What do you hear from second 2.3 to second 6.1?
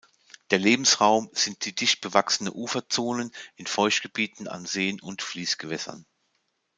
Uferzonen in Feuchtgebieten, an Seen und Fließgewässern.